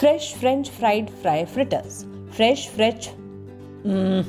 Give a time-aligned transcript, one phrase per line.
[0.00, 3.10] fresh French fried fry fritters, fresh French,
[3.84, 4.24] mm,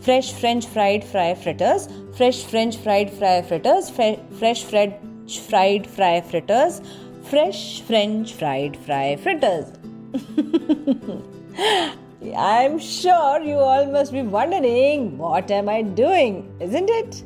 [0.00, 6.20] fresh French fried fry fritters, fresh French fried fry fritters, fre- fresh French fried fry
[6.20, 6.82] fritters,
[7.22, 9.66] fresh French fried fry fritters.
[12.36, 17.22] I'm sure you all must be wondering what am I doing, isn't it?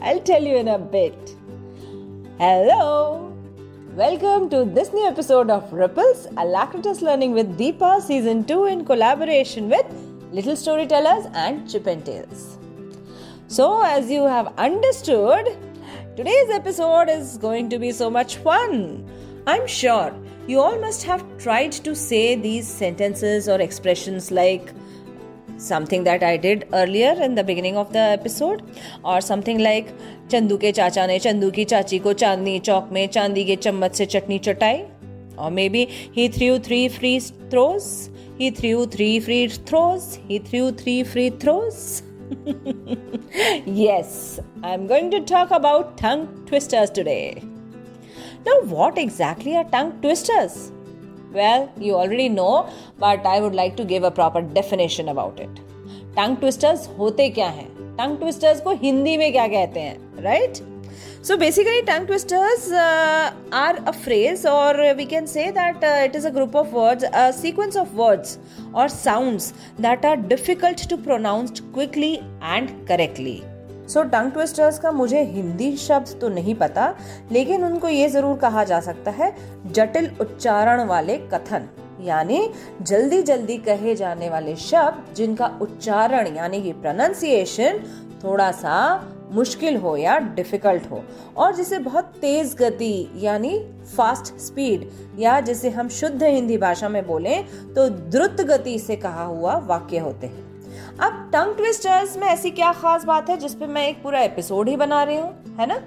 [0.00, 1.36] I'll tell you in a bit.
[2.38, 3.29] Hello!
[3.96, 9.68] Welcome to this new episode of Ripples, Alacritus Learning with Deepa Season 2 in collaboration
[9.68, 9.84] with
[10.30, 12.56] Little Storytellers and Chip and Tales.
[13.48, 15.58] So, as you have understood,
[16.14, 19.04] today's episode is going to be so much fun.
[19.48, 20.14] I'm sure
[20.46, 24.72] you all must have tried to say these sentences or expressions like
[25.59, 28.63] something that I did earlier in the beginning of the episode,
[29.03, 29.93] or something like
[30.31, 34.05] Chandu के चाचा ने चंदू की चाची को चांदनी चौक में चांदी के चम्मच से
[34.05, 34.83] चटनी चटाई
[35.37, 37.19] or maybe he threw three free
[37.49, 42.03] throws he threw three free throws he threw three free throws
[43.65, 47.43] yes i'm going to talk about tongue twisters today
[48.45, 50.71] now what exactly are tongue twisters
[51.37, 52.51] well you already know
[52.99, 55.63] but i would like to give a proper definition about it
[56.19, 60.57] tongue twisters hote kya hain tongue twisters को हिंदी में क्या कहते हैं right
[61.27, 62.71] so basically tongue twisters
[63.53, 67.29] are a phrase और we can say that it is a group of words a
[67.39, 68.37] sequence of words
[68.75, 73.41] और sounds that are difficult to pronounced quickly and correctly
[73.90, 76.94] So tongue twisters का मुझे हिंदी शब्द तो नहीं पता,
[77.32, 79.34] लेकिन उनको ये ज़रूर कहा जा सकता है,
[79.66, 81.68] जटिल उच्चारण वाले कथन,
[82.00, 82.48] यानी
[82.82, 87.80] जल्दी जल्दी कहे जाने वाले शब्द जिनका उच्चारण, यानी कि प्रोनाउंसिएशन
[88.24, 88.76] थोड़ा सा
[89.32, 91.02] मुश्किल हो या डिफ़िकल्ट हो,
[91.36, 93.58] और जिसे बहुत तेज गति, यानी
[93.96, 99.24] फास्ट स्पीड या जिसे हम शुद्ध हिंदी भाषा में बोलें तो द्रुत गति से कहा
[99.24, 100.49] हुआ वाक्य होते हैं।
[100.98, 104.76] अब टंग ट्विस्टर्स में ऐसी क्या खास बात है जिसपे मैं एक पूरा एपिसोड ही
[104.76, 105.56] बना रही हूँ?
[105.60, 105.80] है ना?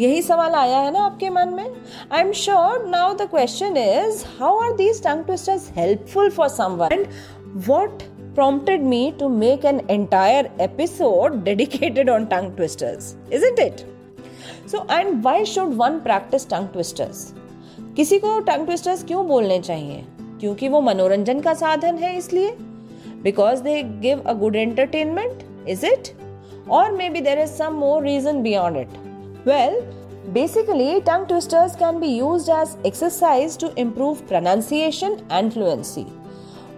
[0.00, 1.72] यही सवाल आया है ना आपके मन में?
[2.12, 6.88] I am sure now the question is how are these tongue twisters helpful for someone
[6.92, 7.06] and
[7.54, 8.02] what
[8.38, 13.04] prompted me to make an entire episode dedicated on tongue twisters?
[13.32, 13.82] Isn't it?
[14.72, 17.16] So, and why should one practice tongue twisters?
[17.96, 20.04] किसी को टंग twisters क्यों बोलने चाहिए?
[20.40, 22.56] क्योंकि वो मनोरंजन का साधन है इसलिए?
[23.24, 26.08] Because they give a good entertainment is it
[26.70, 28.88] और maybe there is some reason beyond it
[29.46, 29.74] Well,
[30.34, 36.04] basically, tongue twisters can be used as exercise to improve pronunciation and fluency.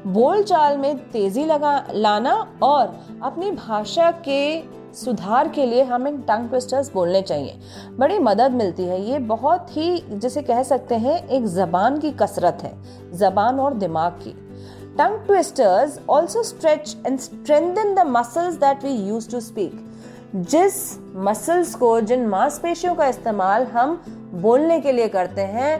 [0.07, 4.63] बोल चाल में तेज़ी लगा लाना और अपनी भाषा के
[4.95, 7.59] सुधार के लिए हमें टंग ट्विस्टर्स बोलने चाहिए।
[7.99, 12.59] बड़ी मदद मिलती है। ये बहुत ही जिसे कह सकते हैं एक जबान की कसरत
[12.63, 12.75] है।
[13.13, 14.46] जबान और दिमाग की।
[14.99, 19.85] Tongue twisters also stretch and strengthen the muscles that we use to speak
[20.51, 20.77] जिस
[21.27, 24.01] मसल्स को जिन मांसपेशियों का इस्तेमाल हम
[24.43, 25.75] बोलने के लिए करते हैं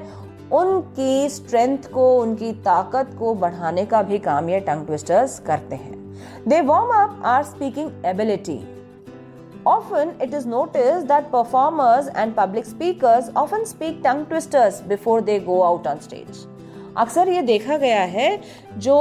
[0.53, 5.95] उनकी स्ट्रेंथ को उनकी ताकत को बढ़ाने का भी काम ये टंग ट्विस्टर्स करते हैं।
[6.49, 8.59] They warm up our speaking ability
[9.67, 15.41] Often, it is noticed that performers and public speakers often speak tongue twisters before they
[15.41, 16.39] go out on stage.
[16.97, 18.39] अक्सर ये देखा गया है,
[18.79, 18.97] जो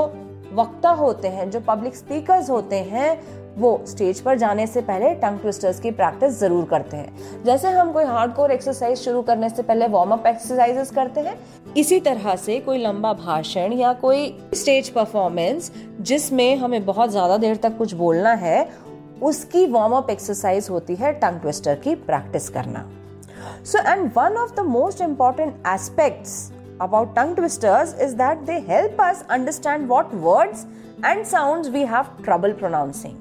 [0.54, 3.18] वक्ता होते हैं, जो पब्लिक स्पीकर्स होते हैं,
[3.58, 7.92] वो स्टेज पर जाने से पहले टंग ट्विस्टर्स की प्रैक्टिस ज़रूर करते हैं। जैसे हम
[7.92, 11.38] कोई हार्डकोर एक्सरसाइज शुरू करने से पहले वार्म अप एक्सरसाइजेस करते हैं,
[11.78, 17.56] इसी तरह से कोई लंबा भाषण या कोई स्टेज परफॉर्मेंस जिसमें हमें बहुत ज़्यादा देर
[17.56, 18.68] तक कुछ बोलना है,
[19.24, 22.86] उसकी वार्म अप एक्सरसाइज होती है टंग ट्विस्टर की प्रैक्टिस करना।
[23.66, 29.00] So and one of the most important aspects about tongue twisters is that they help
[29.00, 30.66] us understand what words
[31.04, 33.16] and sounds we have trouble pronouncing.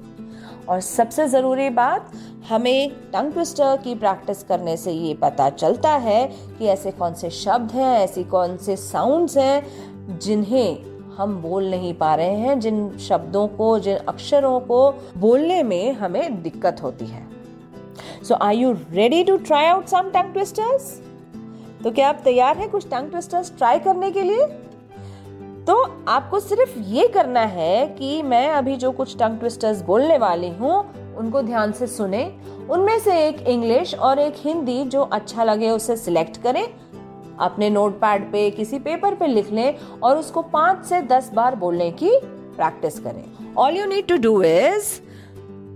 [0.69, 2.11] और सबसे ज़रूरी बात,
[2.49, 6.25] हमें tongue twister की प्रैक्टिस करने से ये पता चलता है
[6.57, 11.93] कि ऐसे कौन से शब्द हैं, ऐसी कौन से साउंड्स हैं, जिन्हें हम बोल नहीं
[11.93, 17.25] पा रहे हैं, जिन शब्दों को, जिन अक्षरों को बोलने में हमें दिक्कत होती है
[18.23, 21.01] so are you ready to try out some tongue twisters
[21.85, 24.45] तो क्या आप तैयार हैं कुछ टंग ट्विस्टर्स ट्राई करने के लिए?
[25.65, 25.75] तो
[26.07, 30.79] आपको सिर्फ़ ये करना है कि मैं अभी जो कुछ टंग ट्विस्टर्स बोलने वाली हूँ,
[31.15, 32.23] उनको ध्यान से सुने।
[32.69, 36.63] उनमें से एक इंग्लिश और एक हिंदी जो अच्छा लगे उसे सिलेक्ट करें।
[37.39, 41.55] अपने नोट पैड पे, किसी पेपर पे लिख लें और उसको पाँच से दस बार
[41.55, 43.23] बोलने की प्रैक्टिस करें।
[43.57, 44.99] All you need to do is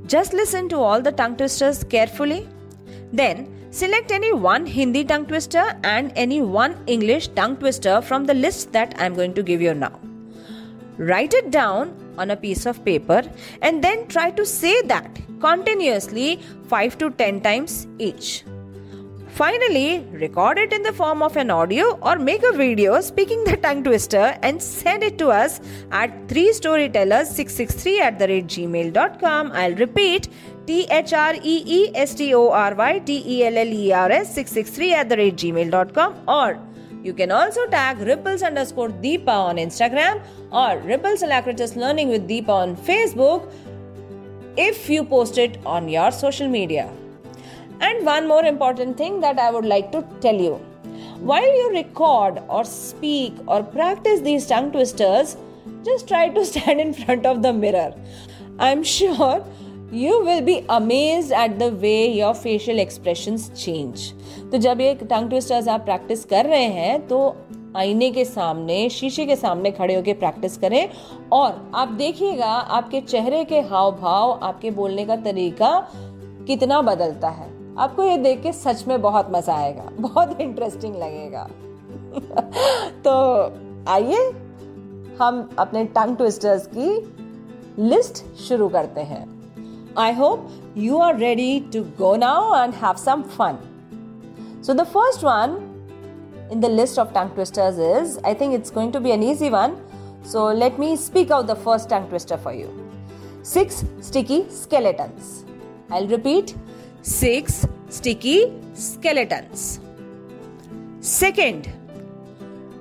[0.08, 2.46] just listen to all the tongue twisters carefully
[3.14, 8.34] then Select any one Hindi tongue twister and any one English tongue twister from the
[8.34, 10.00] list that I'm going to give you now.
[10.98, 13.22] Write it down on a piece of paper
[13.62, 18.44] and then try to say that continuously 5 to 10 times each.
[19.28, 23.56] Finally, record it in the form of an audio or make a video speaking the
[23.56, 25.62] tongue twister and send it to us
[25.92, 29.52] at 3storytellers663 at the rate gmail.com.
[29.54, 30.28] I'll repeat
[30.70, 33.92] T H R E E S T O R Y T E L L E
[33.92, 36.60] R S 663 at the rate gmail.com or
[37.02, 40.22] you can also tag ripples underscore Deepa on Instagram
[40.52, 43.52] or ripples alacritus learning with Deepa on Facebook
[44.58, 46.88] if you post it on your social media.
[47.80, 50.56] And one more important thing that I would like to tell you.
[51.32, 55.36] While you record or speak or practice these tongue twisters,
[55.84, 57.92] just try to stand in front of the mirror.
[58.60, 59.44] I'm sure
[59.92, 64.02] you will be amazed at the way your facial expressions change.
[64.52, 67.36] तो जब ये टंग twisters आप practice कर रहे हैं तो
[67.78, 70.90] आईने के सामने, शीशे के सामने खड़े होकर प्रैक्टिस करें
[71.32, 75.88] और आप देखिएगा, आपके चेहरे के हाव भाव आपके बोलने का तरीका
[76.48, 81.50] कितना बदलता है। आपको ये देख के सच में बहुत मज़ा आएगा, बहुत इंटरेस्टिंग लगेगा।
[83.08, 83.12] तो
[83.88, 84.30] आइए,
[85.22, 86.90] हम अपने टंग ट्विस्टर्स की
[87.84, 89.39] लिस्ट शुरू करते हैं।
[90.00, 93.58] I hope you are ready to go now and have some fun.
[94.62, 95.56] So, the first one
[96.50, 99.50] in the list of tongue twisters is I think it's going to be an easy
[99.50, 99.76] one.
[100.24, 102.70] So, let me speak out the first tongue twister for you.
[103.44, 105.44] Six sticky skeletons.
[105.90, 106.56] I'll repeat
[107.02, 109.82] six sticky skeletons.
[111.02, 111.70] Second,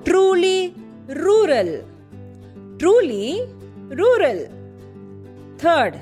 [0.04, 0.72] truly
[1.08, 1.84] rural.
[2.78, 3.48] Truly
[3.88, 4.46] rural.
[5.58, 6.00] Third,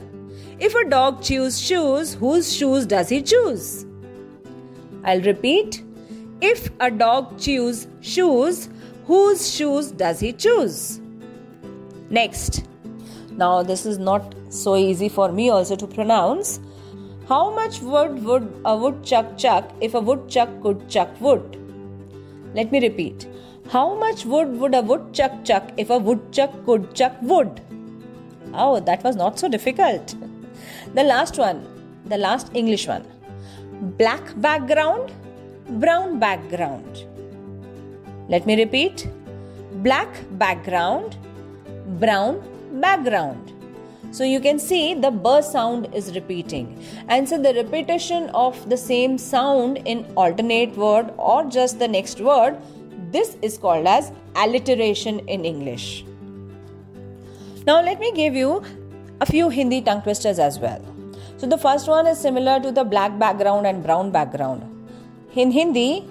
[0.58, 3.84] if a dog chews shoes, whose shoes does he choose?
[5.04, 5.82] I'll repeat.
[6.40, 8.68] If a dog chews shoes,
[9.06, 11.00] whose shoes does he choose?
[12.10, 12.66] Next.
[13.32, 16.60] Now, this is not so easy for me also to pronounce.
[17.28, 21.58] How much wood would a woodchuck chuck if a woodchuck could chuck wood?
[22.54, 23.28] Let me repeat.
[23.68, 27.60] How much wood would a woodchuck chuck if a woodchuck could chuck wood?
[28.54, 30.14] Oh, that was not so difficult.
[30.94, 31.66] The last one,
[32.06, 33.04] the last English one.
[33.98, 35.12] Black background,
[35.68, 37.04] brown background.
[38.28, 39.08] Let me repeat.
[39.82, 41.16] Black background,
[42.00, 42.42] brown
[42.80, 43.52] background.
[44.12, 46.82] So you can see the b sound is repeating.
[47.08, 52.20] And so the repetition of the same sound in alternate word or just the next
[52.20, 52.56] word,
[53.10, 56.04] this is called as alliteration in English.
[57.66, 58.62] Now let me give you
[59.20, 60.82] a few Hindi tongue twisters as well.
[61.38, 64.62] So the first one is similar to the black background and brown background.
[65.38, 66.02] In Hindi,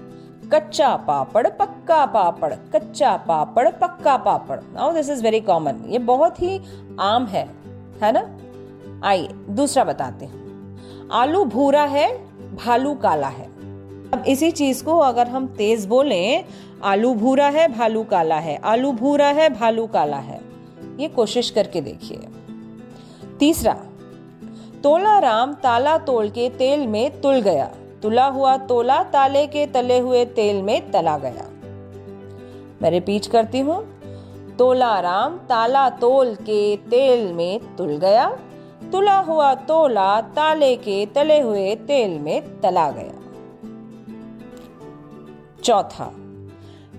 [0.53, 6.41] कच्चा पापड़ पक्का पापड़ कच्चा पापड़ पक्का papad now this is very common ये बहुत
[6.41, 6.61] ही
[6.99, 7.49] आम है
[8.01, 8.37] है ना?
[9.07, 12.07] आइए दूसरा बताते हैं। आलू भूरा है
[12.55, 13.45] भालू काला है।
[14.11, 16.43] अब इसी चीज़ को अगर हम तेज बोले
[16.83, 20.41] आलू भूरा है भालू काला है। आलू भूरा है भालू काला है।
[20.99, 22.19] ये कोशिश करके देखिए।
[23.39, 23.73] तीसरा
[24.83, 27.71] तोला राम ताला तोल के तेल में तुल गया।
[28.01, 31.49] तुला हुआ तोला ताले के तले हुए तेल में तला गया।
[32.81, 33.99] मैं रिपीट करती हूँ।
[34.57, 38.37] तोला राम ताला तोल के तेल में तुल गया।
[38.91, 43.13] तुला हुआ तोला ताले के तले हुए तेल में तला गया।
[45.63, 46.11] चौथा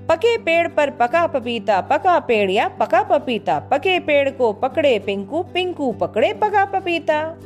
[0.09, 5.43] पके पेड़ पर पका पपीता, पका पेड़ या पका पपीता। पके पेड़ को पकड़े पिंकू
[5.43, 7.37] पिंकू पकड़े पका पपीता।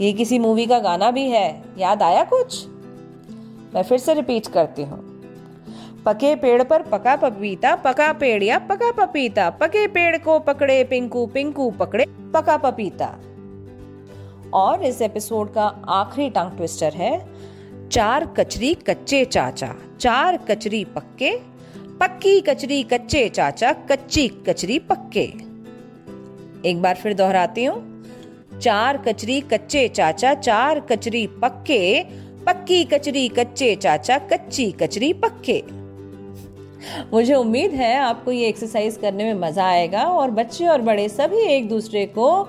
[0.00, 2.66] ये किसी मूवी का गाना भी है, याद आया कुछ?
[3.74, 5.14] मैं फिर से रिपीट करती हूँ।
[6.06, 11.26] पके पेड़ पर पका पपीता, पका पेड़ या पका पपीता। पके पेड़ को पकड़े पिंकू
[11.26, 13.14] पिंकू पकड़े पका पपीता।
[14.52, 17.33] और इस एपिसोड का आखिरी टंग ट्विस्टर है
[17.94, 21.30] चार कचरी कच्चे चाचा, चार कचरी पक्के,
[22.00, 25.22] पक्की कचरी कच्चे चाचा, कच्ची कचरी पक्के।
[26.68, 28.04] एक बार फिर दोहराती हूँ।
[28.60, 32.02] चार कचरी कच्चे चाचा, चार कचरी पक्के,
[32.46, 35.62] पक्की कचरी कच्चे चाचा, कच्ची कचरी पक्के।
[37.12, 41.46] मुझे उम्मीद है आपको ये एक्सरसाइज करने में मज़ा आएगा और बच्चे और बड़े सभी
[41.48, 42.48] एक दूसरे को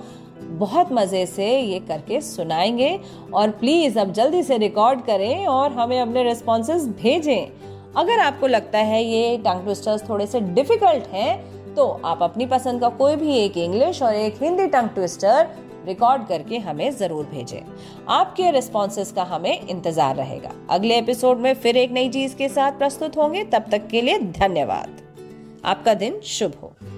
[0.55, 2.99] बहुत मज़े से ये करके सुनाएँगे।
[3.33, 7.47] और प्लीज़ अब जल्दी से रिकॉर्ड करें और हमें अपने रिस्पॉन्सेज भेजें।
[7.97, 12.81] अगर आपको लगता है ये टंग ट्विस्टर्स थोड़े से डिफ़िकल्ट हैं तो आप अपनी पसंद
[12.81, 15.47] का कोई भी एक इंग्लिश और एक हिंदी टंग ट्विस्टर
[15.85, 17.61] रिकॉर्ड करके हमें ज़रूर भेजें।
[18.09, 22.77] आपके रिस्पॉन्सेस का हमें इंतज़ार रहेगा। अगले एपिसोड में फिर एक नई चीज़ के साथ
[22.79, 25.01] प्रस्तुत होंगे। तब तक के लिए धन्यवाद।
[25.65, 26.94] आपका दिन शुभ हो।